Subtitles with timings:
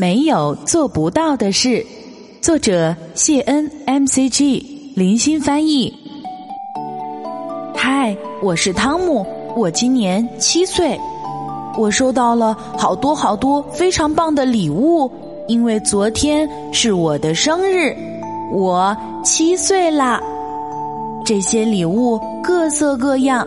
[0.00, 1.84] 没有做不到的事，
[2.40, 5.92] 作者谢恩 M C G 林心翻译。
[7.74, 10.96] 嗨，我是汤姆，我今年七岁，
[11.76, 15.10] 我收到了好多好多非常棒的礼物，
[15.48, 17.92] 因为昨天是我的生日，
[18.52, 20.22] 我七岁啦。
[21.24, 23.44] 这些礼物各色各样，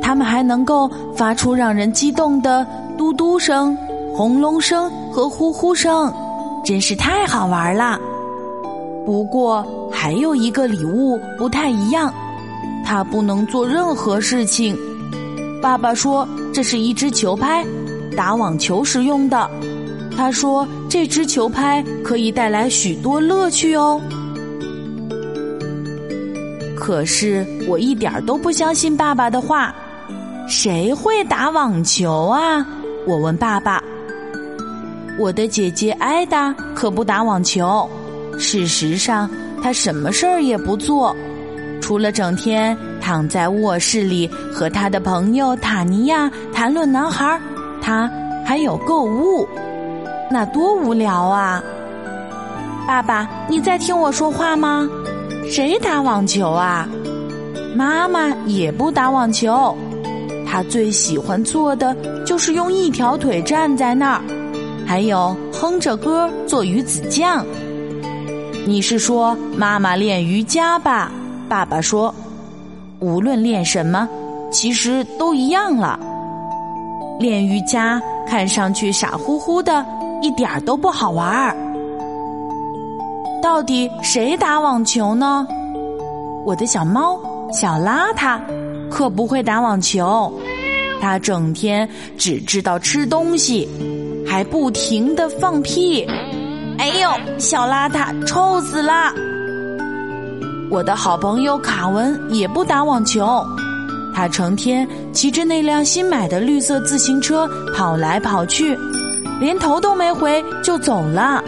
[0.00, 2.66] 它们还能够发出让人激动的
[2.96, 3.76] 嘟嘟声。
[4.14, 6.12] 轰隆声和呼呼声，
[6.64, 7.98] 真是太好玩了。
[9.06, 12.12] 不过还有一个礼物不太一样，
[12.84, 14.76] 它不能做任何事情。
[15.62, 17.64] 爸爸说这是一只球拍，
[18.16, 19.48] 打网球时用的。
[20.14, 24.00] 他说这只球拍可以带来许多乐趣哦。
[26.76, 29.74] 可是我一点都不相信爸爸的话。
[30.48, 32.66] 谁会打网球啊？
[33.06, 33.82] 我问爸爸。
[35.18, 37.88] 我的姐姐艾达可不打网球，
[38.38, 39.28] 事实上
[39.62, 41.14] 她什么事儿也不做，
[41.80, 47.38] 除了整天躺在卧室里和她的朋友塔尼亚谈论男孩，
[47.80, 48.10] 她
[48.44, 49.46] 还有购物，
[50.30, 51.62] 那多无聊啊！
[52.86, 54.88] 爸爸，你在听我说话吗？
[55.48, 56.88] 谁打网球啊？
[57.76, 59.76] 妈妈也不打网球，
[60.46, 64.22] 她最喜欢做的就是用一条腿站在那儿。
[64.92, 67.46] 还有哼着歌做鱼子酱。
[68.66, 71.10] 你是说妈妈练瑜伽吧？
[71.48, 72.14] 爸爸说，
[73.00, 74.06] 无论练什么，
[74.50, 75.98] 其实都一样了。
[77.18, 79.82] 练瑜伽看上去傻乎乎的，
[80.20, 81.56] 一点都不好玩儿。
[83.42, 85.46] 到底谁打网球呢？
[86.44, 87.18] 我的小猫
[87.50, 88.38] 小邋遢
[88.90, 90.30] 可不会打网球，
[91.00, 91.88] 它整天
[92.18, 93.66] 只知道吃东西。
[94.26, 96.06] 还不停的放屁，
[96.78, 99.12] 哎呦，小邋遢，臭死了！
[100.70, 103.44] 我的好朋友卡文也不打网球，
[104.14, 108.78] 他成天骑着那辆新买的绿色自行车跑来跑去，
[109.38, 111.42] 连头都没回就走了。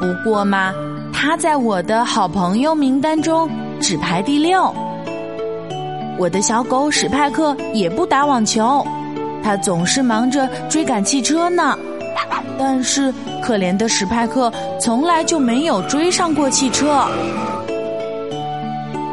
[0.00, 0.72] 不过嘛，
[1.12, 3.48] 他在我的好朋友名单中
[3.80, 4.74] 只排第六。
[6.18, 8.84] 我的小狗史派克也不打网球。
[9.44, 11.78] 他总是忙着追赶汽车呢，
[12.58, 13.12] 但是
[13.42, 14.50] 可怜的史派克
[14.80, 17.04] 从来就没有追上过汽车。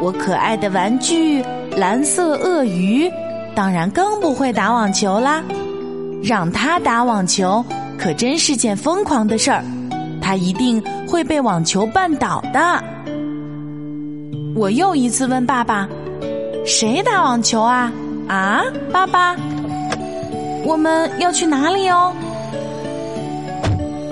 [0.00, 1.44] 我可爱的玩具
[1.76, 3.10] 蓝色鳄鱼，
[3.54, 5.42] 当然更不会打网球啦。
[6.24, 7.62] 让他打网球
[7.98, 9.62] 可真是件疯狂的事儿，
[10.20, 12.82] 他一定会被网球绊倒的。
[14.56, 15.86] 我又一次问爸爸
[16.64, 17.92] ：“谁打网球啊？”
[18.28, 18.62] 啊，
[18.92, 19.36] 爸爸。
[20.64, 22.12] 我们要去哪里哦？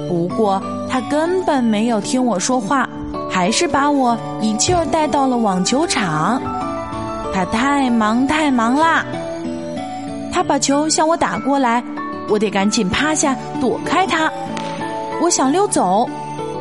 [0.08, 2.88] 不过他根本没有听我说话，
[3.30, 6.42] 还是把我一气儿带到了网球场。
[7.32, 9.04] 他太忙太忙啦！
[10.32, 11.82] 他把球向我打过来，
[12.28, 14.30] 我得赶紧趴下躲开他。
[15.22, 16.08] 我想溜走，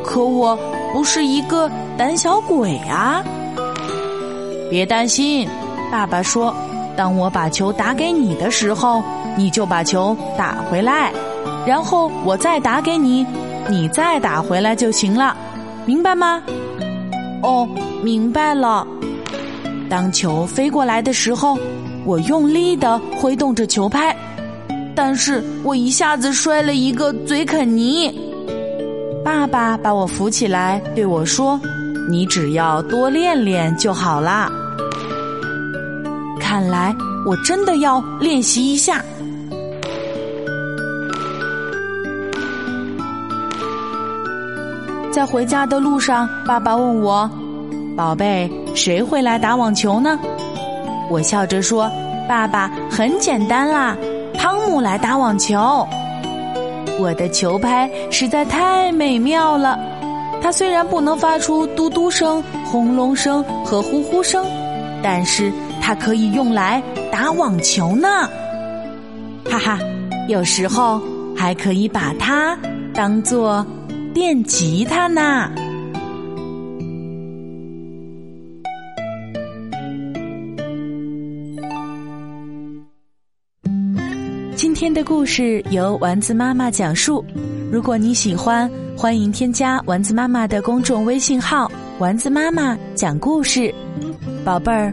[0.04, 0.56] 可我
[0.92, 1.68] 不是一个
[1.98, 3.22] 胆小鬼啊！
[4.70, 5.48] 别担心，
[5.90, 6.54] 爸爸说，
[7.00, 9.02] 当我把球打给你的时候。
[9.36, 11.12] 你就把球打回来，
[11.64, 13.24] 然后我再打给你，
[13.70, 15.34] 你再打回来就行了，
[15.86, 16.42] 明白吗？
[17.42, 17.66] 哦，
[18.02, 18.84] 明白了。
[19.88, 21.56] 当球飞过来的时候，
[22.04, 24.14] 我用力的挥动着球拍，
[24.96, 28.12] 但是我一下子摔了一个嘴啃泥。
[29.24, 31.58] 爸爸把我扶起来，对我说
[32.10, 34.50] ：“你只要多练练就好啦。”
[36.50, 36.92] 看来
[37.24, 39.00] 我真的要练习一下。
[45.12, 47.30] 在回家的路上，爸爸问我
[47.96, 50.18] ：“宝贝，谁会来打网球呢？”
[51.08, 51.88] 我笑着说
[52.28, 53.96] ：“爸爸，很简单啦，
[54.34, 55.86] 汤姆来打网球。”
[56.98, 59.78] 我的球拍实在太美妙了，
[60.42, 64.44] 它虽然不能发出嘟嘟声、轰隆声和呼呼声，
[65.00, 68.08] 但是它可以用来打网球呢。
[69.50, 69.78] 哈哈，
[70.28, 71.02] 有时候
[71.36, 72.56] 还可以把它
[72.94, 73.66] 当做
[74.14, 75.50] 电吉他呢。
[84.56, 87.24] 今天的故事由丸子妈妈讲述。
[87.72, 93.74] 如果你喜欢，欢迎添加丸子妈妈的公众微信号“丸子妈妈讲故事”。
[94.44, 94.92] 宝贝儿，